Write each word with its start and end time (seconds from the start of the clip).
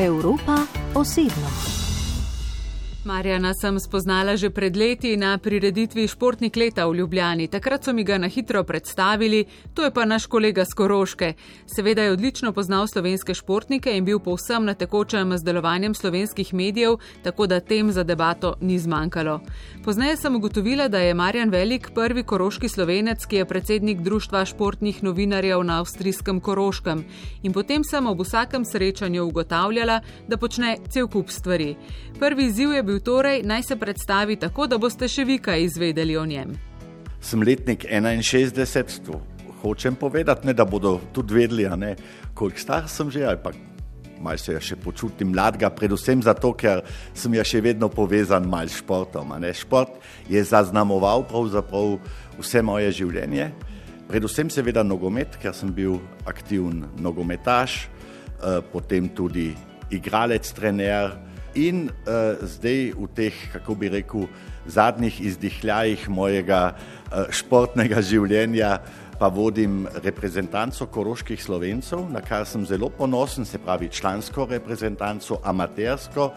Evropa 0.00 0.66
osebno. 0.94 1.79
Marjana 3.04 3.54
sem 3.54 3.80
spoznala 3.80 4.36
že 4.36 4.50
pred 4.52 4.76
leti 4.76 5.16
na 5.16 5.38
prireditvi 5.38 6.04
Športnik 6.04 6.56
leta 6.56 6.84
v 6.84 7.00
Ljubljani. 7.00 7.48
Takrat 7.48 7.84
so 7.84 7.92
mi 7.96 8.04
ga 8.04 8.18
na 8.18 8.28
hitro 8.28 8.60
predstavili, 8.64 9.46
to 9.74 9.84
je 9.84 9.90
pa 9.90 10.04
naš 10.04 10.26
kolega 10.26 10.64
Skoroške. 10.64 11.32
Seveda 11.64 12.02
je 12.02 12.12
odlično 12.12 12.52
poznal 12.52 12.86
slovenske 12.86 13.34
športnike 13.34 13.96
in 13.96 14.04
bil 14.04 14.18
povsem 14.20 14.64
na 14.64 14.74
tekočem 14.74 15.32
z 15.38 15.42
delovanjem 15.42 15.94
slovenskih 15.94 16.52
medijev, 16.54 16.98
tako 17.22 17.46
da 17.46 17.60
tem 17.60 17.92
za 17.92 18.04
debato 18.04 18.54
ni 18.60 18.78
zmanjkalo. 18.78 19.40
Poznaje 19.84 20.16
sem 20.16 20.36
ugotovila, 20.36 20.88
da 20.88 20.98
je 20.98 21.14
Marjan 21.14 21.50
Velik 21.50 21.90
prvi 21.94 22.22
koroški 22.22 22.68
slovenec, 22.68 23.24
ki 23.26 23.36
je 23.36 23.48
predsednik 23.48 24.00
Društva 24.00 24.44
športnih 24.44 25.02
novinarjev 25.02 25.64
na 25.64 25.80
avstrijskem 25.80 26.40
Koroškem. 26.40 27.04
In 27.42 27.52
potem 27.52 27.84
sem 27.84 28.06
ob 28.06 28.20
vsakem 28.20 28.64
srečanju 28.64 29.24
ugotavljala, 29.24 30.00
da 30.28 30.36
počne 30.36 30.76
cel 30.90 31.08
kup 31.08 31.30
stvari. 31.30 31.76
Prvi 32.20 32.44
izziv 32.44 32.72
je 32.72 32.89
bil 32.90 33.00
torej, 33.00 33.42
naj 33.46 33.62
se 33.62 33.76
predstavi 33.76 34.36
tako, 34.36 34.66
da 34.66 34.78
boste 34.78 35.06
še 35.08 35.22
vi 35.24 35.38
kaj 35.38 35.62
izvedeli 35.62 36.16
o 36.18 36.26
njem. 36.26 36.56
Sem 37.22 37.42
letnik 37.46 37.84
61, 37.86 39.04
to 39.06 39.20
hočem 39.62 39.94
povedati, 39.94 40.48
ne, 40.48 40.54
da 40.56 40.64
bodo 40.64 40.98
tudi 41.14 41.36
vedeli, 41.36 41.68
koliko 42.34 42.58
star 42.58 42.88
sem 42.88 43.10
že 43.10 43.26
ali 43.26 43.38
pa. 43.42 43.54
Mal 44.20 44.36
se 44.36 44.52
še 44.60 44.76
počutim 44.76 45.30
mladega, 45.32 45.70
predvsem 45.72 46.20
zato, 46.20 46.52
ker 46.52 46.82
sem 47.16 47.32
ja 47.32 47.44
še 47.44 47.62
vedno 47.64 47.88
povezan 47.88 48.44
mal 48.44 48.68
s 48.68 48.82
športom. 48.82 49.32
Šport 49.56 49.96
je 50.28 50.42
zaznamoval 50.44 51.24
pravzaprav 51.24 51.96
vse 52.36 52.60
moje 52.60 52.90
življenje, 53.00 53.48
predvsem 54.10 54.50
seveda 54.52 54.84
nogomet, 54.84 55.38
ker 55.40 55.56
sem 55.56 55.72
bil 55.72 55.96
aktiven 56.28 56.84
nogometaš, 57.00 57.86
eh, 57.86 58.60
potem 58.72 59.08
tudi 59.08 59.54
igralec, 59.88 60.52
trener, 60.52 61.16
in 61.54 61.88
uh, 61.90 62.38
zdaj 62.42 62.92
v 62.96 63.08
teh, 63.14 63.36
kako 63.52 63.74
bi 63.74 63.88
rekel, 63.88 64.26
zadnjih 64.66 65.20
izdihljajih 65.20 66.08
mojega 66.08 66.74
uh, 66.74 67.30
športnega 67.32 68.02
življenja 68.10 68.78
pa 69.20 69.28
vodim 69.28 69.84
reprezentanco 70.00 70.86
koroških 70.88 71.42
slovencev, 71.44 72.06
na 72.08 72.22
kar 72.24 72.46
sem 72.48 72.64
zelo 72.64 72.88
ponosen, 72.88 73.44
se 73.44 73.58
pravi 73.60 73.90
člansko 73.92 74.46
reprezentanco, 74.48 75.36
amatersko. 75.44 76.30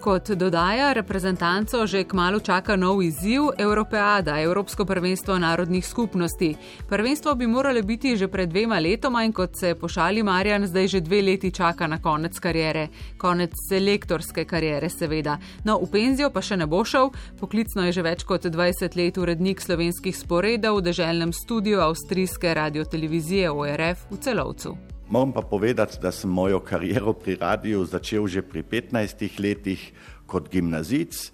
Kot 0.00 0.30
dodaja, 0.30 0.92
reprezentanco 0.92 1.86
že 1.86 2.04
kmalo 2.04 2.38
čaka 2.40 2.76
nov 2.76 3.02
izziv 3.02 3.50
Evropeada, 3.58 4.38
Evropsko 4.40 4.84
prvenstvo 4.84 5.38
narodnih 5.38 5.86
skupnosti. 5.86 6.54
Prvenstvo 6.88 7.34
bi 7.34 7.46
moralo 7.46 7.82
biti 7.82 8.16
že 8.16 8.28
pred 8.28 8.48
dvema 8.48 8.78
letoma 8.78 9.24
in 9.24 9.32
kot 9.32 9.58
se 9.58 9.74
pošali 9.74 10.22
Marjan, 10.22 10.66
zdaj 10.66 10.86
že 10.86 11.00
dve 11.00 11.22
leti 11.22 11.50
čaka 11.50 11.86
na 11.86 11.98
konec 12.02 12.38
karijere, 12.38 12.88
konec 13.18 13.50
selektorske 13.68 14.44
karijere 14.44 14.88
seveda. 14.88 15.38
No, 15.64 15.78
v 15.82 15.90
penzijo 15.90 16.30
pa 16.30 16.42
še 16.42 16.56
ne 16.56 16.66
bo 16.66 16.84
šel, 16.84 17.10
poklicno 17.40 17.84
je 17.86 17.92
že 17.92 18.02
več 18.02 18.22
kot 18.22 18.46
20 18.46 18.96
let 18.96 19.18
urednik 19.18 19.60
slovenskih 19.60 20.16
sporedov 20.16 20.78
v 20.78 20.92
deželnem 20.92 21.32
studiu 21.32 21.80
avstrijske 21.80 22.54
radiotelevizije 22.54 23.50
ORF 23.50 24.06
v 24.10 24.20
celovcu. 24.22 24.87
Moram 25.08 25.32
pa 25.32 25.40
povedati, 25.40 25.96
da 26.02 26.12
sem 26.12 26.30
mojo 26.30 26.60
kariero 26.60 27.12
pri 27.12 27.36
radiju 27.40 27.84
začel 27.84 28.26
že 28.26 28.42
pri 28.42 28.62
15 28.62 29.40
letih 29.40 29.92
kot 30.26 30.50
gimnazic 30.52 31.32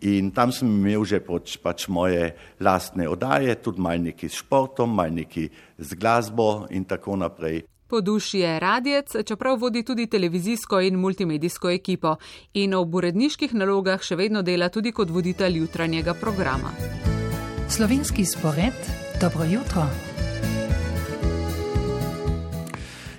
in 0.00 0.30
tam 0.30 0.52
sem 0.52 0.66
imel 0.66 1.04
že 1.04 1.20
pač, 1.22 1.56
pač 1.62 1.86
moje 1.88 2.34
lastne 2.60 3.06
oddaje, 3.08 3.54
tudi 3.62 3.80
malo 3.80 4.02
neki 4.02 4.28
s 4.28 4.42
športom, 4.42 4.90
malo 4.90 5.14
neki 5.14 5.48
z 5.78 5.94
glasbo 5.94 6.66
in 6.70 6.84
tako 6.84 7.16
naprej. 7.16 7.62
Po 7.86 8.00
duši 8.00 8.38
je 8.38 8.58
radijec, 8.60 9.16
čeprav 9.24 9.58
vodi 9.60 9.84
tudi 9.84 10.06
televizijsko 10.06 10.80
in 10.80 10.96
multimedijsko 10.98 11.70
ekipo 11.70 12.16
in 12.54 12.74
ob 12.74 12.94
uredniških 12.94 13.54
nalogah 13.54 14.02
še 14.02 14.16
vedno 14.16 14.42
dela 14.42 14.68
tudi 14.68 14.92
kot 14.92 15.10
voditelj 15.10 15.60
jutranjega 15.62 16.14
programa. 16.14 16.72
Slovenski 17.68 18.24
spored, 18.24 18.80
dobro 19.20 19.44
jutro. 19.44 20.11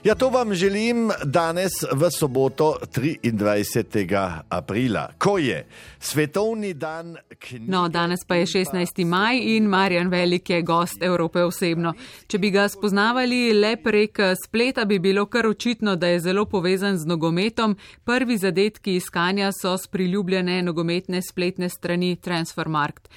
Ja, 0.03 0.15
to 0.15 0.29
vam 0.29 0.53
želim 0.53 1.11
danes 1.25 1.71
v 1.91 2.09
soboto 2.11 2.77
23. 2.95 4.41
aprila, 4.49 5.09
ko 5.17 5.37
je 5.37 5.65
svetovni 5.99 6.73
dan 6.73 7.17
knjige. 7.39 7.71
No, 7.71 7.87
danes 7.89 8.19
pa 8.27 8.35
je 8.35 8.45
16. 8.45 9.05
maj 9.05 9.39
in 9.39 9.63
Marjan 9.63 10.09
Velik 10.09 10.49
je 10.49 10.61
gost 10.61 11.03
Evrope 11.03 11.43
osebno. 11.43 11.93
Če 12.27 12.37
bi 12.37 12.49
ga 12.51 12.67
spoznavali 12.67 13.53
le 13.53 13.77
prek 13.77 14.19
spleta, 14.45 14.85
bi 14.85 14.99
bilo 14.99 15.25
kar 15.25 15.47
očitno, 15.47 15.95
da 15.95 16.07
je 16.07 16.19
zelo 16.19 16.45
povezan 16.45 16.97
z 16.97 17.05
nogometom. 17.05 17.77
Prvi 18.03 18.37
zadetki 18.37 18.95
iskanja 18.95 19.51
so 19.51 19.77
s 19.77 19.87
priljubljene 19.87 20.61
nogometne 20.63 21.21
spletne 21.21 21.69
strani 21.69 22.15
Transfermarkt. 22.15 23.07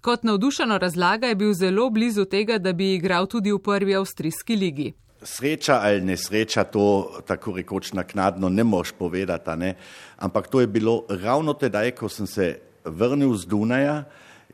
Kot 0.00 0.22
navdušeno 0.22 0.78
razlaga 0.78 1.26
je 1.26 1.34
bil 1.34 1.52
zelo 1.52 1.90
blizu 1.90 2.24
tega, 2.24 2.58
da 2.58 2.72
bi 2.72 2.94
igral 2.94 3.26
tudi 3.26 3.52
v 3.52 3.58
prvi 3.58 3.94
avstrijski 3.94 4.56
ligi 4.56 4.92
sreča 5.26 5.80
ali 5.82 6.00
nesreča, 6.00 6.64
to 6.64 7.18
tako 7.26 7.56
rekoč 7.56 7.92
naknadno 7.92 8.48
ne 8.48 8.64
moš 8.64 8.94
povedati, 8.94 9.50
ne? 9.56 9.74
ampak 10.18 10.48
to 10.48 10.60
je 10.60 10.66
bilo 10.66 11.04
ravno 11.10 11.54
tedaj, 11.54 11.90
ko 11.98 12.08
sem 12.08 12.26
se 12.26 12.60
vrnil 12.84 13.34
z 13.34 13.46
Dunaja 13.46 14.04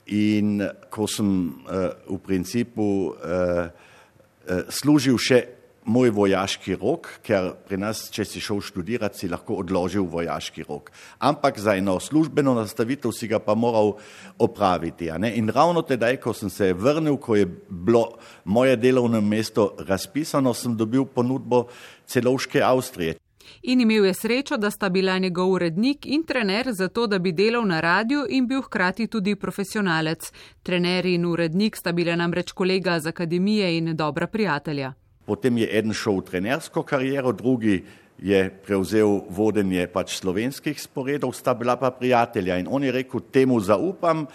in 0.06 0.64
ko 0.90 1.06
sem 1.06 1.28
uh, 1.68 1.92
v 2.08 2.18
principu 2.18 3.12
uh, 3.12 3.14
uh, 3.14 4.66
služil 4.68 5.18
še 5.20 5.61
moj 5.84 6.10
vojaški 6.10 6.76
rok, 6.78 7.08
ker 7.26 7.52
pri 7.66 7.78
nas, 7.82 8.04
če 8.14 8.24
si 8.28 8.40
šel 8.42 8.60
študirati, 8.62 9.18
si 9.18 9.30
lahko 9.30 9.58
odložil 9.62 10.06
vojaški 10.10 10.66
rok. 10.68 10.92
Ampak 11.18 11.58
za 11.58 11.74
eno 11.76 11.98
službeno 12.00 12.54
nastavitev 12.54 13.12
si 13.12 13.28
ga 13.28 13.38
pa 13.38 13.54
moral 13.54 13.96
opraviti. 14.38 15.10
In 15.34 15.48
ravno 15.48 15.82
tedaj, 15.82 16.20
ko 16.22 16.32
sem 16.32 16.50
se 16.50 16.72
vrnil, 16.72 17.16
ko 17.16 17.36
je 17.36 17.46
bilo 17.68 18.18
moje 18.44 18.76
delovno 18.76 19.20
mesto 19.20 19.72
razpisano, 19.78 20.54
sem 20.54 20.76
dobil 20.76 21.04
ponudbo 21.04 21.66
celovške 22.06 22.62
Avstrije. 22.62 23.18
In 23.62 23.80
imel 23.80 24.04
je 24.06 24.14
srečo, 24.14 24.56
da 24.56 24.70
sta 24.70 24.88
bila 24.88 25.18
njegov 25.18 25.50
urednik 25.50 26.06
in 26.06 26.24
trener 26.24 26.72
za 26.72 26.88
to, 26.88 27.06
da 27.06 27.18
bi 27.18 27.32
delal 27.32 27.66
na 27.66 27.80
radiju 27.80 28.26
in 28.28 28.46
bil 28.46 28.62
hkrati 28.62 29.06
tudi 29.06 29.36
profesionalec. 29.36 30.32
Trener 30.62 31.06
in 31.06 31.26
urednik 31.26 31.76
sta 31.76 31.92
bila 31.92 32.16
namreč 32.16 32.52
kolega 32.52 33.00
z 33.00 33.06
akademije 33.06 33.76
in 33.78 33.96
dobra 33.96 34.26
prijatelja. 34.26 34.92
Potem 35.26 35.58
je 35.62 35.68
eden 35.70 35.94
šel 35.94 36.18
v 36.18 36.26
trenersko 36.30 36.82
kariero, 36.82 37.32
drugi 37.32 37.82
je 38.22 38.46
prevzel 38.62 39.22
vodenje 39.30 39.86
pač 39.90 40.18
slovenskih 40.22 40.78
sporedov, 40.78 41.34
sta 41.34 41.54
bila 41.58 41.74
pa 41.76 41.90
prijatelja. 41.90 42.58
In 42.62 42.70
on 42.70 42.84
je 42.86 42.92
rekel, 42.94 43.22
temu 43.34 43.60
zaupam. 43.60 44.26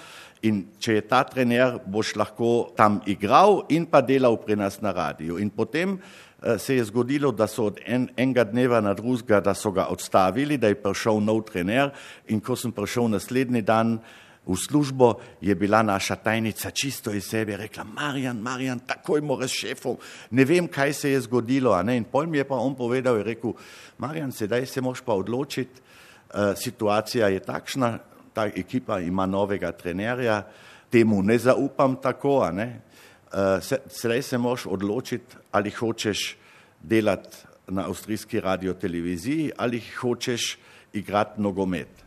In 0.45 0.67
če 0.77 0.99
je 0.99 1.03
ta 1.09 1.23
trener, 1.25 1.79
boš 1.81 2.13
lahko 2.19 2.69
tam 2.77 2.99
igral 3.09 3.63
in 3.73 3.87
pa 3.89 4.03
delal 4.05 4.37
pri 4.37 4.59
nas 4.59 4.77
na 4.85 4.93
radiju. 4.93 5.39
In 5.41 5.49
potem 5.49 5.97
eh, 5.97 6.59
se 6.61 6.77
je 6.77 6.85
zgodilo, 6.91 7.31
da 7.31 7.47
so 7.49 7.71
od 7.71 7.81
en, 7.85 8.05
enega 8.13 8.45
dneva 8.45 8.81
na 8.81 8.93
drugega, 8.93 9.41
da 9.41 9.55
so 9.57 9.71
ga 9.73 9.87
odstavili, 9.89 10.59
da 10.61 10.69
je 10.69 10.77
prišel 10.77 11.23
nov 11.25 11.41
trener. 11.49 11.89
In 12.29 12.39
ko 12.39 12.55
sem 12.55 12.71
prišel 12.71 13.09
naslednji 13.09 13.63
dan, 13.65 13.97
v 14.47 14.55
službo, 14.55 15.13
je 15.41 15.55
bila 15.55 15.83
naša 15.83 16.15
tajnica 16.15 16.71
čisto 16.71 17.11
iz 17.11 17.27
sebe 17.27 17.57
rekla: 17.57 17.83
Marjan, 17.83 18.37
Marjan, 18.37 18.79
takoj 18.79 19.21
moraš 19.21 19.51
šefov, 19.51 19.97
ne 20.31 20.45
vem, 20.45 20.67
kaj 20.67 20.93
se 20.93 21.11
je 21.11 21.21
zgodilo. 21.21 21.75
In 21.91 22.03
pol 22.03 22.27
mi 22.27 22.37
je 22.37 22.47
pa 22.47 22.55
on 22.55 22.75
povedal: 22.75 23.17
je 23.17 23.23
rekel, 23.23 23.53
Marjan, 23.97 24.31
sedaj 24.31 24.65
se 24.65 24.81
moš 24.81 25.01
pa 25.01 25.13
odločiti, 25.13 25.81
uh, 25.81 26.55
situacija 26.55 27.27
je 27.27 27.39
takšna, 27.39 27.97
ta 28.33 28.45
ekipa 28.45 28.99
ima 28.99 29.25
novega 29.25 29.71
trenerja, 29.71 30.43
temu 30.89 31.21
ne 31.21 31.37
zaupam 31.37 31.95
tako. 32.01 32.51
Ne? 32.51 32.81
Uh, 33.27 33.59
sedaj 33.89 34.21
se 34.21 34.37
moš 34.37 34.65
odločiti, 34.65 35.35
ali 35.51 35.71
hočeš 35.71 36.37
delati 36.79 37.37
na 37.67 37.87
avstrijski 37.87 38.39
radioteleviziji 38.39 39.51
ali 39.57 39.81
hočeš 40.01 40.57
igrati 40.93 41.41
nogomet. 41.41 42.06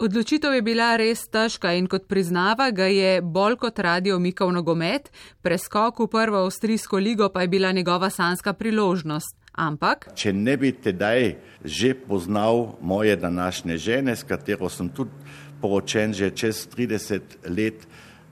Odločitev 0.00 0.54
je 0.56 0.62
bila 0.64 0.94
res 0.96 1.26
težka 1.28 1.74
in 1.76 1.84
kot 1.84 2.06
priznava, 2.08 2.70
ga 2.72 2.86
je 2.88 3.18
bolj 3.20 3.58
kot 3.60 3.82
radio 3.84 4.14
omikal 4.16 4.48
nogomet, 4.48 5.10
preskok 5.44 6.00
v 6.00 6.06
prvo 6.08 6.40
avstrijsko 6.46 6.96
ligo 6.96 7.28
pa 7.28 7.42
je 7.44 7.50
bila 7.52 7.72
njegova 7.72 8.08
sanska 8.08 8.54
priložnost. 8.56 9.36
Ampak. 9.52 10.06
Če 10.16 10.32
ne 10.32 10.54
bi 10.56 10.70
tedaj 10.72 11.34
že 11.64 11.92
poznal 11.92 12.78
moje 12.80 13.16
današnje 13.16 13.76
žene, 13.76 14.16
s 14.16 14.24
katero 14.24 14.70
sem 14.72 14.88
tudi 14.88 15.12
poročen 15.60 16.16
že 16.16 16.30
čez 16.30 16.64
30 16.72 17.52
let, 17.52 17.84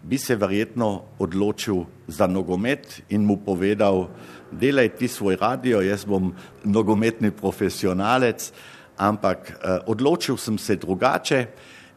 bi 0.02 0.16
se 0.16 0.36
verjetno 0.40 1.02
odločil 1.18 1.84
za 2.06 2.26
nogomet 2.26 3.02
in 3.12 3.28
mu 3.28 3.36
povedal, 3.36 4.08
delaj 4.52 4.88
ti 4.96 5.08
svoj 5.08 5.36
radio, 5.36 5.84
jaz 5.84 6.08
bom 6.08 6.32
nogometni 6.64 7.30
profesionalec 7.30 8.52
ampak 8.98 9.38
uh, 9.50 9.78
odločil 9.86 10.36
sem 10.36 10.58
se 10.58 10.76
drugače 10.76 11.46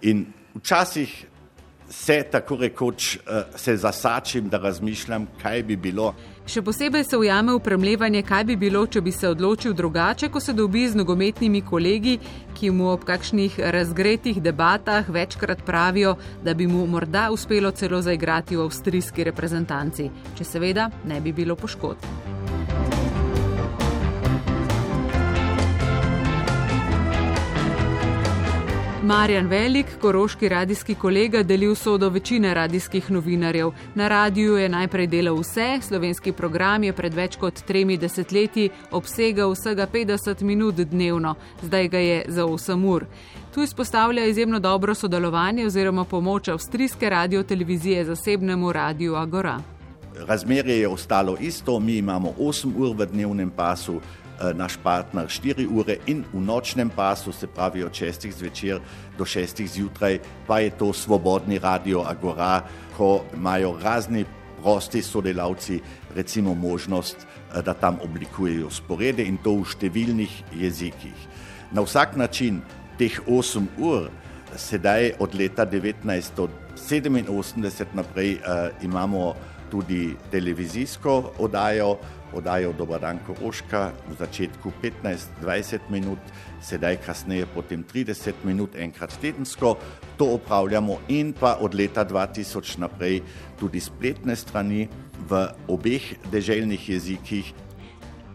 in 0.01 0.25
včasih 0.55 1.25
se 1.91 2.23
tako 2.31 2.55
rekoč 2.55 3.15
uh, 3.15 3.21
se 3.55 3.77
zasačim, 3.77 4.49
da 4.49 4.57
razmišljam, 4.57 5.27
kaj 5.41 5.63
bi 5.63 5.75
bilo. 5.75 6.13
Še 6.47 6.63
posebej 6.65 7.03
se 7.03 7.17
ujame 7.19 7.53
v 7.53 7.59
premljevanje, 7.63 8.23
kaj 8.27 8.45
bi 8.49 8.55
bilo, 8.55 8.85
če 8.87 9.01
bi 9.03 9.11
se 9.11 9.29
odločil 9.29 9.75
drugače, 9.77 10.31
ko 10.31 10.39
se 10.39 10.55
dobi 10.57 10.87
z 10.89 10.97
nogometnimi 10.99 11.61
kolegi, 11.61 12.17
ki 12.57 12.71
mu 12.71 12.89
ob 12.93 13.05
kakšnih 13.07 13.59
razgretih 13.75 14.41
debatah 14.41 15.09
večkrat 15.09 15.65
pravijo, 15.67 16.15
da 16.43 16.53
bi 16.53 16.67
mu 16.67 16.87
morda 16.87 17.29
uspelo 17.31 17.71
celo 17.71 18.01
zaigrati 18.01 18.57
v 18.57 18.67
avstrijski 18.67 19.27
reprezentanci, 19.27 20.09
če 20.37 20.47
seveda 20.47 20.89
ne 21.05 21.21
bi 21.21 21.35
bilo 21.35 21.59
poškodb. 21.59 22.40
Marjan 29.03 29.47
Velik, 29.47 29.85
koroški 30.01 30.49
radijski 30.49 30.95
kolega, 30.95 31.43
deli 31.43 31.67
usodo 31.67 32.09
večine 32.09 32.53
radijskih 32.53 33.11
novinarjev. 33.11 33.71
Na 33.95 34.07
radiju 34.07 34.57
je 34.57 34.69
najprej 34.69 35.07
delal 35.07 35.39
vse, 35.39 35.79
slovenski 35.81 36.31
program 36.31 36.83
je 36.83 36.93
pred 36.93 37.13
več 37.13 37.35
kot 37.35 37.63
tremi 37.65 37.97
desetletji 37.97 38.69
obsegal 38.91 39.55
vsega 39.55 39.87
50 39.93 40.43
minut 40.43 40.75
dnevno, 40.75 41.33
zdaj 41.63 41.87
ga 41.87 41.97
je 41.97 42.23
za 42.27 42.45
8 42.45 42.85
ur. 42.93 43.05
Tu 43.53 43.63
izpostavlja 43.63 44.25
izjemno 44.25 44.59
dobro 44.59 44.95
sodelovanje 44.95 45.65
oziroma 45.65 46.05
pomoč 46.05 46.47
avstrijske 46.47 47.09
radio-televizije 47.09 48.05
zasebnemu 48.05 48.71
radiju 48.71 49.15
Agora. 49.15 49.59
Razmerje 50.27 50.79
je 50.79 50.87
ostalo 50.87 51.37
isto, 51.39 51.79
mi 51.79 51.97
imamo 51.97 52.33
8 52.39 52.71
ur 52.77 52.95
v 52.95 53.05
dnevnem 53.05 53.49
pasu, 53.49 54.01
naš 54.53 54.77
partner 54.83 55.27
4 55.27 55.67
ure 55.69 55.97
in 56.07 56.23
v 56.33 56.41
nočnem 56.41 56.89
pasu, 56.89 57.31
se 57.31 57.47
pravi 57.47 57.83
od 57.83 57.91
6 57.91 58.31
zvečer 58.31 58.79
do 59.17 59.25
6 59.25 59.67
zjutraj, 59.67 60.19
pa 60.47 60.59
je 60.59 60.69
to 60.69 60.93
svobodni 60.93 61.59
radio 61.59 62.03
Agora, 62.07 62.63
ko 62.97 63.23
imajo 63.33 63.77
razni 63.83 64.25
prosti 64.61 65.01
sodelavci 65.01 65.81
recimo 66.15 66.53
možnost, 66.53 67.17
eh, 67.17 67.25
da 67.61 67.73
tam 67.73 67.97
oblikujejo 68.03 68.69
sporede 68.69 69.23
in 69.23 69.37
to 69.37 69.55
v 69.55 69.65
številnih 69.65 70.43
jezikih. 70.53 71.27
Na 71.71 71.81
vsak 71.81 72.15
način 72.15 72.61
teh 72.97 73.19
8 73.27 73.67
ur, 73.77 74.09
sedaj 74.55 75.11
od 75.19 75.35
leta 75.35 75.65
1987 75.65 77.95
naprej, 77.95 78.35
uh, 78.35 78.41
imamo 78.83 79.35
tudi 79.71 80.15
televizijsko 80.31 81.31
oddajo, 81.39 81.97
oddajo 82.33 82.73
Dobrodan 82.77 83.19
Koroška 83.27 83.91
v 84.09 84.15
začetku 84.19 84.71
15-20 84.83 85.87
minut, 85.89 86.19
sedaj 86.61 86.99
kasneje 87.05 87.47
potem 87.55 87.83
30 87.83 88.43
minut 88.43 88.75
enkrat 88.75 89.15
tedensko. 89.21 89.77
To 90.17 90.35
opravljamo 90.35 90.99
in 91.07 91.33
pa 91.33 91.57
od 91.61 91.75
leta 91.75 92.05
2000 92.05 92.79
naprej 92.79 93.21
tudi 93.59 93.79
spletne 93.79 94.35
strani 94.35 94.87
v 95.29 95.47
obeh 95.67 96.03
deželnih 96.31 96.89
jezikih. 96.89 97.53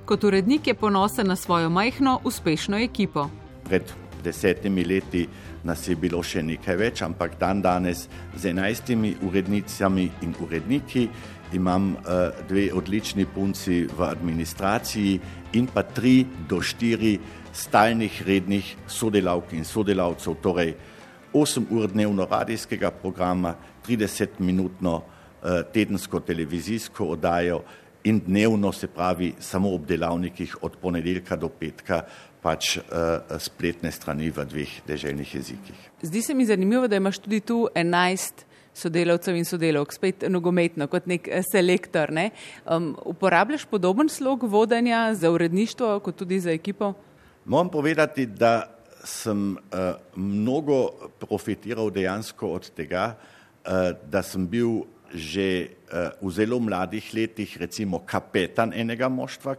Kot 0.07 0.25
urednik 0.25 0.67
je 0.67 0.75
ponosen 0.75 1.27
na 1.27 1.37
svojo 1.37 1.71
majhno, 1.71 2.21
uspešno 2.25 2.79
ekipo. 2.79 3.29
Pred 3.65 4.06
desetimi 4.27 4.85
leti 4.85 5.25
nas 5.67 5.87
je 5.89 5.97
bilo 5.99 6.23
še 6.23 6.43
nekaj 6.47 6.77
več, 6.79 7.03
ampak 7.07 7.39
dan 7.41 7.63
danes 7.63 8.07
z 8.37 8.53
enajstimi 8.53 9.17
urednicami 9.27 10.11
in 10.27 10.35
uredniki 10.43 11.07
imam 11.55 11.93
uh, 11.95 12.31
dve 12.49 12.69
odlični 12.75 13.27
punci 13.31 13.85
v 13.87 14.07
administraciji 14.07 15.19
in 15.59 15.69
pa 15.71 15.87
tri 15.87 16.25
do 16.49 16.59
štiri 16.61 17.17
stalnih 17.55 18.21
rednih 18.27 18.75
sodelavk 18.91 19.55
in 19.57 19.65
sodelavcev, 19.65 20.39
torej 20.43 20.75
8 21.37 21.71
ur 21.71 21.91
dnevno 21.93 22.27
radijskega 22.31 22.91
programa, 22.91 23.55
30 23.87 24.41
minutno 24.43 24.97
uh, 24.97 25.63
tedensko 25.73 26.21
televizijsko 26.21 27.13
oddajo 27.17 27.63
in 28.07 28.21
dnevno 28.27 28.73
se 28.73 28.87
pravi 28.87 29.35
samo 29.39 29.75
ob 29.75 29.87
delavnikih 29.87 30.57
od 30.63 30.77
ponedeljka 30.83 31.37
do 31.37 31.49
petka 31.49 32.03
pač 32.47 32.77
uh, 32.79 33.19
spletne 33.43 33.91
strani 33.91 34.31
v 34.31 34.47
dveh 34.47 34.75
deželnih 34.87 35.35
jezikih. 35.35 35.79
Zdi 36.07 36.23
se 36.23 36.35
mi 36.35 36.47
zanimivo, 36.47 36.87
da 36.87 37.01
imaš 37.01 37.19
tudi 37.25 37.41
tu 37.43 37.65
11 37.75 38.47
sodelavcev 38.77 39.39
in 39.39 39.49
sodelavk, 39.49 39.95
spet 39.97 40.27
nogometno, 40.31 40.87
kot 40.93 41.09
nek 41.11 41.27
eh, 41.33 41.43
selektor. 41.47 42.13
Ne? 42.15 42.31
Um, 42.69 42.93
uporabljaš 43.09 43.65
podoben 43.71 44.11
slog 44.13 44.45
vodenja 44.53 45.09
za 45.17 45.33
uredništvo, 45.33 45.97
kot 46.05 46.21
tudi 46.21 46.41
za 46.45 46.53
ekipo? 46.53 46.93
Moram 47.47 47.71
povedati, 47.73 48.27
da 48.27 48.69
sem 49.07 49.55
uh, 49.55 49.97
mnogo 50.17 50.91
profitiral 51.23 51.91
dejansko 51.95 52.51
od 52.59 52.71
tega, 52.77 53.15
uh, 53.17 53.91
da 54.11 54.23
sem 54.23 54.47
bil 54.47 54.85
že 55.15 55.71
uh, 55.87 56.11
v 56.19 56.31
zelo 56.35 56.59
mladih 56.61 57.07
letih, 57.15 57.53
recimo 57.63 58.03
kapetan 58.03 58.75
enega 58.75 59.07
moštva, 59.09 59.55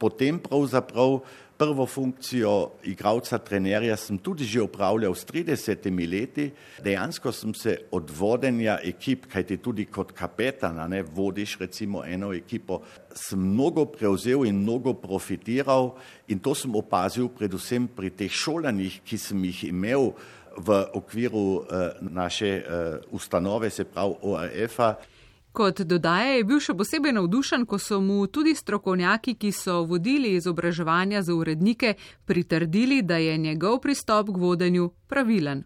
potem 0.00 0.38
pravzaprav 0.40 1.20
prvo 1.58 1.86
funkcijo 1.86 2.78
igralca, 2.86 3.38
trenerja 3.38 3.96
sem 3.96 4.18
tudi 4.18 4.44
že 4.44 4.62
upravljal 4.62 5.14
s 5.14 5.26
30 5.26 6.10
leti. 6.10 6.50
Dejansko 6.84 7.32
sem 7.32 7.54
se 7.54 7.76
od 7.90 8.10
vodenja 8.10 8.78
ekip, 8.84 9.26
kajti 9.26 9.56
tudi 9.56 9.84
kot 9.90 10.12
kapetana 10.12 10.86
ne 10.88 11.02
vodiš 11.02 11.58
recimo 11.58 12.04
eno 12.04 12.32
ekipo, 12.32 12.80
sem 13.14 13.40
mnogo 13.40 13.84
prevzel 13.84 14.46
in 14.46 14.62
mnogo 14.62 14.94
profitiral 14.94 15.96
in 16.28 16.38
to 16.38 16.54
sem 16.54 16.74
opazil 16.74 17.28
predvsem 17.28 17.88
pri 17.88 18.10
teh 18.10 18.30
šolanjih, 18.30 19.00
ki 19.04 19.18
sem 19.18 19.44
jih 19.44 19.64
imel 19.72 20.12
v 20.58 20.82
okviru 20.94 21.38
uh, 21.38 21.64
naše 22.00 22.62
uh, 22.62 23.14
ustanove, 23.14 23.70
se 23.70 23.84
pravi 23.84 24.14
ORF-a. 24.22 24.94
Kot 25.52 25.80
dodaja, 25.80 26.36
je 26.36 26.44
bil 26.44 26.60
še 26.60 26.74
posebej 26.76 27.14
navdušen, 27.16 27.64
ko 27.66 27.78
so 27.82 27.98
mu 28.04 28.26
tudi 28.26 28.54
strokovnjaki, 28.54 29.34
ki 29.34 29.50
so 29.52 29.80
vodili 29.88 30.34
izobraževanja 30.36 31.22
za 31.22 31.34
urednike, 31.34 31.94
pritrdili, 32.24 33.02
da 33.02 33.16
je 33.16 33.36
njegov 33.38 33.80
pristop 33.82 34.30
k 34.34 34.38
vodenju 34.38 34.90
pravilen. 35.08 35.64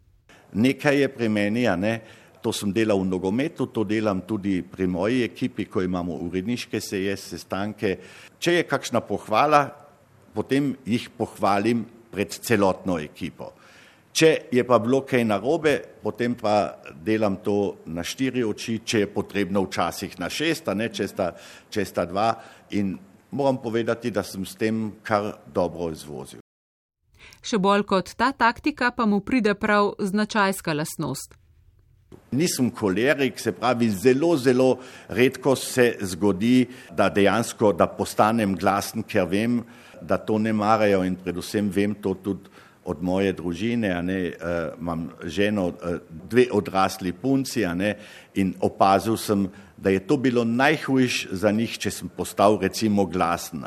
Nekaj 0.53 1.01
je 1.01 1.09
pri 1.09 1.29
meni, 1.29 1.67
a 1.69 1.77
ne. 1.77 2.01
To 2.43 2.51
sem 2.51 2.73
delal 2.75 2.99
v 2.99 3.07
nogometu, 3.07 3.69
to 3.71 3.85
delam 3.87 4.25
tudi 4.27 4.63
pri 4.67 4.87
moji 4.91 5.23
ekipi, 5.23 5.69
ko 5.71 5.83
imamo 5.83 6.17
uredniške 6.27 6.81
seje, 6.83 7.15
sestanke. 7.17 7.99
Če 8.43 8.57
je 8.59 8.65
kakšna 8.67 9.03
pohvala, 9.07 9.63
potem 10.35 10.73
jih 10.85 11.07
pohvalim 11.15 11.85
pred 12.11 12.35
celotno 12.43 12.99
ekipo. 12.99 13.53
Če 14.13 14.29
je 14.53 14.61
pa 14.69 14.77
bilo 14.79 15.01
kaj 15.09 15.23
narobe, 15.25 15.79
potem 16.03 16.35
pa 16.37 16.77
delam 16.93 17.39
to 17.41 17.85
na 17.89 18.05
štiri 18.05 18.45
oči, 18.45 18.83
če 18.85 19.07
je 19.07 19.09
potrebno 19.09 19.65
včasih 19.65 20.19
na 20.21 20.29
šest, 20.29 20.69
a 20.69 20.77
ne 20.77 20.91
če 20.93 21.09
sta, 21.09 21.31
če 21.73 21.85
sta 21.89 22.05
dva 22.05 22.29
in 22.77 22.93
moram 23.33 23.57
povedati, 23.63 24.13
da 24.13 24.23
sem 24.23 24.45
s 24.45 24.59
tem 24.61 24.91
kar 25.03 25.33
dobro 25.49 25.89
izvozil. 25.95 26.43
Še 27.43 27.59
bolj 27.59 27.87
kot 27.89 28.13
ta 28.19 28.31
taktika 28.37 28.93
pa 28.93 29.07
mu 29.09 29.23
pride 29.25 29.55
prav 29.59 29.95
značajska 29.99 30.75
lasnost. 30.77 31.39
Nisem 32.37 32.69
kolerik, 32.71 33.41
se 33.41 33.55
pravi, 33.57 33.89
zelo, 33.91 34.35
zelo 34.37 34.75
redko 35.09 35.55
se 35.57 35.95
zgodi, 36.05 36.67
da 36.93 37.09
dejansko 37.09 37.73
da 37.73 37.89
postanem 37.89 38.53
glasen, 38.61 39.05
ker 39.09 39.25
vem, 39.29 39.63
da 40.05 40.21
to 40.21 40.37
ne 40.39 40.53
marajo 40.53 41.01
in 41.09 41.17
predvsem 41.17 41.73
vem 41.73 41.97
to 41.97 42.13
tudi 42.21 42.53
od 42.85 43.03
moje 43.03 43.33
družine, 43.33 44.03
ne, 44.03 44.21
uh, 44.29 44.81
imam 44.81 45.09
ženo, 45.25 45.67
uh, 45.67 45.99
dve 46.31 46.47
odrasli 46.53 47.13
punci 47.13 47.67
ne, 47.75 47.97
in 48.35 48.55
opazil 48.61 49.17
sem, 49.17 49.49
da 49.77 49.91
je 49.91 50.07
to 50.07 50.17
bilo 50.17 50.45
najhujš 50.45 51.27
za 51.31 51.51
njih, 51.51 51.79
če 51.79 51.91
sem 51.91 52.09
postal 52.09 52.59
recimo 52.63 53.07
glasen. 53.07 53.65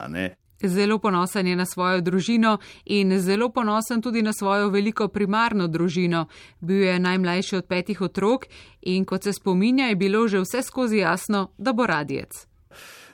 Zelo 0.64 0.98
ponosen 1.00 1.48
je 1.48 1.56
na 1.56 1.66
svojo 1.66 2.02
družino 2.02 2.58
in 2.86 3.20
zelo 3.20 3.50
ponosen 3.50 4.02
tudi 4.02 4.22
na 4.22 4.34
svojo 4.34 4.70
veliko 4.70 5.08
primarno 5.08 5.68
družino. 5.68 6.26
Bil 6.60 6.82
je 6.82 7.00
najmlajši 7.00 7.56
od 7.56 7.66
petih 7.66 8.02
otrok 8.02 8.48
in 8.82 9.06
kot 9.06 9.24
se 9.24 9.34
spominja, 9.34 9.88
je 9.88 9.96
bilo 9.96 10.28
že 10.28 10.40
vse 10.40 10.64
skozi 10.64 10.98
jasno, 10.98 11.52
da 11.58 11.74
bo 11.74 11.86
radijec. 11.86 12.55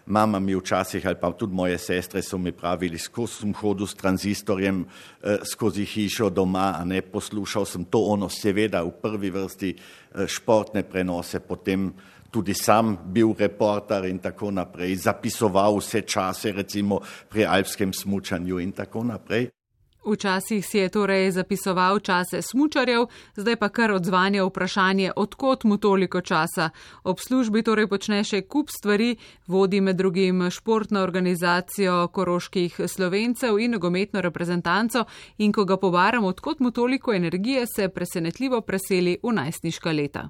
Mama 0.05 0.39
mi 0.39 0.55
včasih 0.55 1.05
ali 1.07 1.15
pa 1.21 1.31
tudi 1.31 1.53
moje 1.53 1.77
sestre 1.77 2.21
so 2.21 2.37
mi 2.37 2.51
pravili, 2.51 2.97
skozi 2.97 3.33
sem 3.33 3.53
hodil 3.53 3.87
s 3.87 3.95
tranzistorjem 3.95 4.85
eh, 4.85 5.37
skozi 5.45 5.85
hišo 5.85 6.29
doma, 6.29 6.75
a 6.79 6.85
ne 6.85 7.01
poslušal 7.01 7.65
sem 7.65 7.85
to 7.85 7.99
ono, 7.99 8.29
seveda 8.29 8.83
v 8.83 8.91
prvi 9.01 9.29
vrsti 9.29 9.69
eh, 9.75 10.27
športne 10.27 10.83
prenose, 10.83 11.39
potem 11.39 11.91
tudi 12.31 12.53
sam 12.53 12.97
bil 13.05 13.35
reporter 13.39 14.05
in 14.05 14.19
tako 14.19 14.51
naprej, 14.51 14.95
zapisoval 14.95 15.77
vse 15.77 16.01
čase, 16.01 16.51
recimo 16.51 17.01
pri 17.29 17.45
alpskem 17.45 17.93
smučanju 17.93 18.59
in 18.59 18.71
tako 18.71 19.03
naprej. 19.03 19.49
Včasih 20.05 20.65
si 20.65 20.77
je 20.77 20.89
torej 20.89 21.31
zapisoval 21.31 21.99
čase 21.99 22.41
smučarjev, 22.41 23.05
zdaj 23.35 23.55
pa 23.55 23.69
kar 23.69 23.91
odzvanja 23.91 24.45
vprašanje, 24.45 25.11
odkot 25.15 25.63
mu 25.63 25.77
toliko 25.77 26.21
časa. 26.21 26.69
Ob 27.03 27.19
službi 27.19 27.61
torej 27.61 27.87
počne 27.87 28.23
še 28.23 28.41
kup 28.41 28.73
stvari, 28.73 29.15
vodi 29.47 29.81
med 29.81 29.95
drugim 30.01 30.49
športno 30.49 31.03
organizacijo 31.05 32.07
koroških 32.07 32.81
slovencev 32.87 33.59
in 33.59 33.77
nogometno 33.77 34.21
reprezentanco 34.21 35.05
in 35.37 35.51
ko 35.51 35.65
ga 35.65 35.77
povaram, 35.77 36.25
odkot 36.25 36.59
mu 36.59 36.71
toliko 36.71 37.13
energije, 37.13 37.65
se 37.75 37.89
presenetljivo 37.89 38.61
preseli 38.61 39.19
v 39.23 39.33
najstniška 39.37 39.91
leta. 39.91 40.29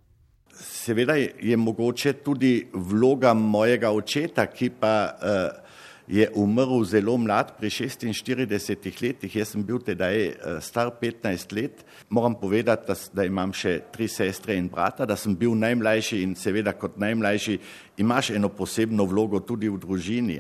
Seveda 0.51 1.15
je 1.15 1.57
mogoče 1.57 2.13
tudi 2.13 2.67
vloga 2.73 3.33
mojega 3.33 3.91
očeta, 3.91 4.45
ki 4.45 4.69
pa 4.69 4.93
uh, 5.15 5.70
je 6.11 6.27
umrl 6.35 6.83
zelo 6.83 7.17
mlad, 7.17 7.53
pri 7.55 7.69
46 7.69 9.01
letih, 9.01 9.35
jaz 9.35 9.53
sem 9.53 9.63
bil 9.63 9.79
tedaj 9.79 10.17
eh, 10.27 10.33
star 10.59 10.91
15 11.01 11.55
let. 11.55 11.85
Moram 12.09 12.35
povedati, 12.35 12.87
da, 12.87 12.95
da 13.13 13.25
imam 13.25 13.53
še 13.55 13.77
tri 13.93 14.09
sestre 14.11 14.57
in 14.59 14.67
brata, 14.67 15.07
da 15.07 15.15
sem 15.15 15.35
bil 15.39 15.55
najmlajši 15.55 16.19
in 16.25 16.35
seveda 16.35 16.75
kot 16.75 16.99
najmlajši 16.99 17.57
imaš 18.01 18.29
eno 18.35 18.49
posebno 18.49 19.05
vlogo 19.07 19.39
tudi 19.39 19.69
v 19.69 19.79
družini. 19.79 20.39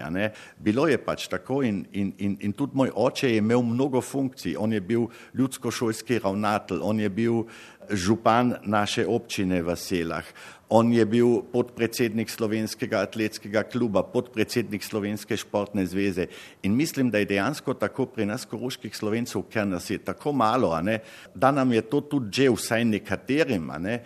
Bilo 0.59 0.87
je 0.87 0.97
pač 0.97 1.27
tako 1.31 1.61
in, 1.63 1.85
in, 1.93 2.11
in, 2.17 2.37
in 2.41 2.53
tudi 2.53 2.75
moj 2.75 2.91
oče 2.95 3.31
je 3.31 3.37
imel 3.39 3.63
mnogo 3.63 4.01
funkcij. 4.01 4.57
On 4.59 4.73
je 4.73 4.81
bil 4.81 5.07
ljudsko-šolski 5.37 6.19
ravnatelj, 6.19 6.81
on 6.83 6.99
je 6.99 7.09
bil 7.09 7.43
župan 7.89 8.55
naše 8.63 9.05
občine 9.07 9.61
v 9.61 9.75
Selah. 9.75 10.25
On 10.71 10.87
je 10.87 11.03
bil 11.05 11.43
podpredsednik 11.51 12.31
slovenskega 12.31 13.01
atletskega 13.03 13.65
kluba, 13.67 14.05
podpredsednik 14.07 14.83
slovenske 14.83 15.35
športne 15.35 15.83
zveze 15.83 16.29
in 16.63 16.75
mislim, 16.75 17.11
da 17.11 17.19
je 17.19 17.27
dejansko 17.35 17.73
tako 17.73 18.05
pri 18.05 18.25
nas 18.25 18.47
koroških 18.47 18.95
slovencev, 18.95 19.43
ker 19.51 19.67
nas 19.67 19.89
je 19.89 19.99
tako 19.99 20.31
malo, 20.31 20.71
ne, 20.81 21.01
da 21.35 21.51
nam 21.51 21.73
je 21.75 21.81
to 21.81 22.01
tudi 22.01 22.31
že 22.31 22.49
vsaj 22.55 22.85
nekaterim 22.85 23.67
ne, 23.79 23.99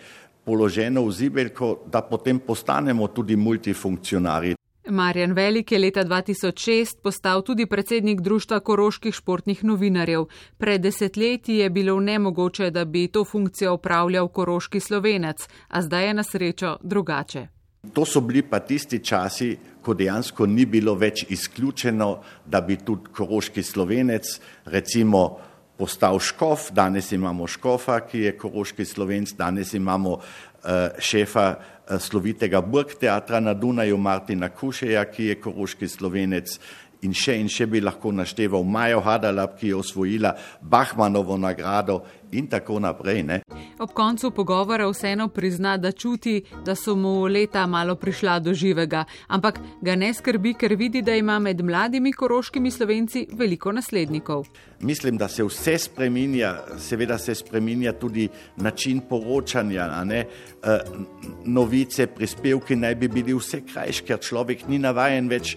položeno 0.44 1.06
v 1.06 1.12
zibelko, 1.12 1.86
da 1.86 2.02
potem 2.02 2.38
postanemo 2.38 3.08
tudi 3.08 3.36
multifunkcionarji. 3.36 4.55
Marjan 4.88 5.32
Velik 5.32 5.72
je 5.72 5.78
leta 5.78 6.04
2006 6.04 7.00
postal 7.02 7.42
tudi 7.42 7.66
predsednik 7.66 8.20
Društva 8.20 8.60
koroških 8.60 9.14
športnih 9.14 9.64
novinarjev. 9.64 10.26
Pred 10.58 10.80
desetletji 10.80 11.56
je 11.56 11.70
bilo 11.70 12.00
nemogoče, 12.00 12.70
da 12.70 12.84
bi 12.84 13.08
to 13.08 13.24
funkcijo 13.24 13.74
upravljal 13.74 14.28
koroški 14.28 14.80
slovenec, 14.80 15.48
a 15.68 15.82
zdaj 15.82 16.06
je 16.06 16.14
na 16.14 16.22
srečo 16.22 16.76
drugače. 16.82 17.46
To 17.92 18.04
so 18.04 18.20
bili 18.20 18.42
pa 18.42 18.58
tisti 18.58 18.98
časi, 19.04 19.56
ko 19.82 19.94
dejansko 19.94 20.46
ni 20.46 20.66
bilo 20.66 20.94
več 20.94 21.24
izključeno, 21.28 22.22
da 22.46 22.60
bi 22.60 22.76
tudi 22.76 23.10
koroški 23.12 23.62
slovenec 23.62 24.40
recimo 24.64 25.38
postal 25.76 26.18
škof. 26.18 26.70
Danes 26.72 27.12
imamo 27.12 27.46
škofa, 27.46 28.00
ki 28.00 28.20
je 28.20 28.36
koroški 28.38 28.84
slovenc, 28.84 29.32
danes 29.38 29.74
imamo 29.74 30.10
uh, 30.10 30.20
šefa 30.98 31.54
Eh, 31.54 31.75
slovitega 31.98 32.60
Burg 32.60 32.94
teatra 33.00 33.40
na 33.40 33.54
Dunaju 33.54 33.96
Martina 33.96 34.48
Kušeja, 34.48 35.04
ki 35.04 35.30
je 35.30 35.40
koroški 35.40 35.88
slovenec 35.88 36.58
in 37.06 37.14
še 37.14 37.38
in 37.40 37.48
še 37.52 37.68
bi 37.70 37.80
lahko 37.84 38.12
našteval 38.12 38.64
Majo 38.66 39.00
Hadalab, 39.04 39.56
ki 39.58 39.72
je 39.72 39.80
osvojila 39.80 40.34
Bachmanovo 40.60 41.38
nagrado 41.38 42.02
in 42.32 42.46
tako 42.50 42.78
naprej. 42.82 43.22
Ne. 43.22 43.40
Ob 43.78 43.92
koncu 43.94 44.30
pogovora 44.30 44.88
vseeno 44.90 45.28
prizna, 45.28 45.76
da 45.76 45.92
čuti, 45.92 46.42
da 46.64 46.74
so 46.74 46.96
mu 46.96 47.26
leta 47.26 47.66
malo 47.66 47.94
prišla 47.96 48.38
do 48.40 48.54
živega, 48.54 49.04
ampak 49.28 49.60
ga 49.82 49.96
ne 49.96 50.12
skrbi, 50.14 50.54
ker 50.58 50.76
vidi, 50.76 51.02
da 51.02 51.14
ima 51.14 51.38
med 51.38 51.62
mladimi 51.64 52.12
koroškimi 52.12 52.70
slovenci 52.70 53.26
veliko 53.32 53.72
naslednikov. 53.72 54.48
Mislim, 54.80 55.16
da 55.16 55.28
se 55.28 55.44
vse 55.44 55.78
spreminja, 55.78 56.56
seveda 56.78 57.18
se 57.18 57.34
spreminja 57.34 57.92
tudi 57.92 58.28
način 58.56 59.00
poročanja. 59.08 59.86
E, 59.86 60.24
novice, 61.44 62.06
prispevki 62.06 62.76
naj 62.76 62.94
bi 62.94 63.08
bili 63.08 63.34
vse 63.34 63.62
krajši, 63.72 64.04
ker 64.04 64.20
človek 64.20 64.66
ni 64.68 64.78
navajen 64.82 65.28
več 65.30 65.56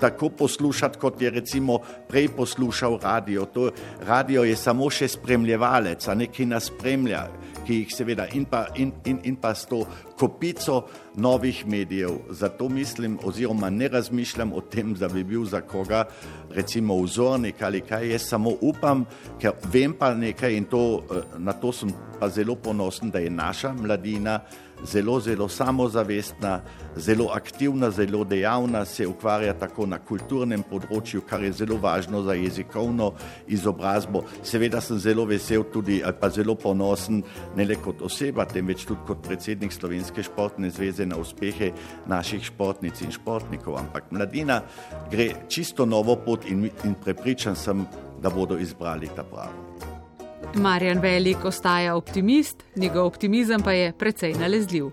tako 0.00 0.28
poslušati, 0.28 0.98
kot 0.98 1.22
je 1.22 1.30
recimo 1.30 1.78
prej 2.08 2.28
poslušal 2.28 2.98
radio. 3.02 3.44
To 3.44 3.70
radio 4.00 4.44
je 4.44 4.56
samo 4.56 4.90
še 4.90 5.08
spremljevalec, 5.08 6.08
a 6.08 6.14
neki 6.14 6.46
nas 6.46 6.70
spremlja, 6.70 7.26
ki 7.66 7.82
jih 7.82 7.94
seveda 7.94 8.26
in 8.34 8.44
pa, 8.44 8.66
in, 8.76 8.92
in, 9.06 9.20
in 9.24 9.36
pa 9.36 9.54
s 9.54 9.66
to 9.70 9.84
kopico 10.18 10.82
novih 11.16 11.66
medijev. 11.66 12.18
Zato 12.30 12.68
mislim 12.68 13.18
oziroma 13.24 13.70
ne 13.70 13.88
razmišljam 13.88 14.52
o 14.52 14.60
tem, 14.60 14.94
da 14.94 15.08
bi 15.08 15.24
bil 15.24 15.44
za 15.44 15.60
koga 15.60 16.04
recimo 16.50 16.96
vzornik 17.02 17.62
ali 17.62 17.80
kaj. 17.80 18.10
Jaz 18.10 18.28
samo 18.28 18.56
upam, 18.60 19.04
ker 19.40 19.52
vem 19.72 19.94
pa 19.98 20.14
nekaj 20.14 20.56
in 20.56 20.64
to, 20.64 21.02
eh, 21.10 21.38
na 21.38 21.52
to 21.52 21.72
sem 21.72 21.92
pa 22.20 22.28
zelo 22.28 22.54
ponosen, 22.54 23.10
da 23.10 23.18
je 23.18 23.30
naša 23.30 23.72
mladina 23.72 24.40
zelo, 24.84 25.20
zelo 25.20 25.48
samozavestna, 25.48 26.60
zelo 26.96 27.28
aktivna, 27.34 27.90
zelo 27.90 28.24
dejavna, 28.24 28.84
se 28.84 29.06
ukvarja 29.06 29.54
tako 29.58 29.86
na 29.86 29.98
kulturnem 29.98 30.62
področju, 30.62 31.22
kar 31.28 31.44
je 31.44 31.52
zelo 31.52 31.78
važno 31.82 32.22
za 32.22 32.36
jezikovno 32.38 33.12
izobrazbo. 33.46 34.24
Seveda 34.42 34.80
sem 34.80 34.98
zelo 34.98 35.26
vesel 35.28 35.64
tudi 35.72 36.02
ali 36.04 36.18
pa 36.20 36.30
zelo 36.30 36.54
ponosen 36.54 37.22
ne 37.56 37.66
le 37.68 37.76
kot 37.82 38.02
oseba, 38.02 38.46
temveč 38.46 38.86
tudi 38.88 39.06
kot 39.06 39.22
predsednik 39.26 39.72
Slovenske 39.72 40.22
športne 40.26 40.70
zveze 40.70 41.06
na 41.06 41.18
uspehe 41.20 41.72
naših 42.06 42.44
športnic 42.52 43.00
in 43.02 43.14
športnikov. 43.14 43.78
Ampak 43.80 44.12
mladina 44.12 44.62
gre 45.10 45.32
čisto 45.48 45.86
novo 45.86 46.16
pot 46.16 46.48
in, 46.50 46.68
in 46.84 46.94
prepričan 46.94 47.56
sem, 47.56 47.86
da 48.22 48.30
bodo 48.30 48.58
izbrali 48.58 49.10
ta 49.16 49.24
pravo. 49.26 49.91
Marjan 50.54 51.00
Velik 51.00 51.44
ostaja 51.44 51.96
optimist, 51.96 52.64
njegov 52.76 53.06
optimizem 53.06 53.62
pa 53.62 53.72
je 53.72 53.92
precej 53.98 54.34
nalezljiv. 54.34 54.90